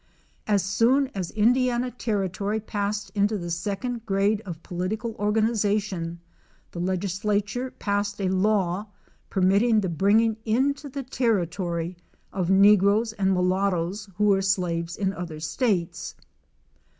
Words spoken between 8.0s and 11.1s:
a law permitting the bringing into the